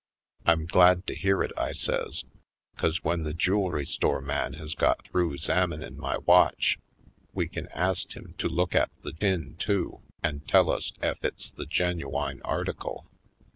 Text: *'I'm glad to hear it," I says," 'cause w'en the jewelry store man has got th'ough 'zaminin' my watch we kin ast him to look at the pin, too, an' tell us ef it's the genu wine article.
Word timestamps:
*'I'm 0.47 0.65
glad 0.65 1.05
to 1.05 1.15
hear 1.15 1.43
it," 1.43 1.51
I 1.55 1.73
says," 1.73 2.23
'cause 2.75 2.97
w'en 3.01 3.21
the 3.21 3.35
jewelry 3.35 3.85
store 3.85 4.19
man 4.19 4.53
has 4.53 4.73
got 4.73 5.03
th'ough 5.05 5.35
'zaminin' 5.37 5.95
my 5.95 6.17
watch 6.25 6.79
we 7.35 7.47
kin 7.47 7.67
ast 7.67 8.13
him 8.13 8.33
to 8.39 8.49
look 8.49 8.73
at 8.73 8.89
the 9.03 9.13
pin, 9.13 9.57
too, 9.59 10.01
an' 10.23 10.39
tell 10.39 10.71
us 10.71 10.91
ef 11.03 11.23
it's 11.23 11.51
the 11.51 11.67
genu 11.67 12.09
wine 12.09 12.41
article. 12.43 13.05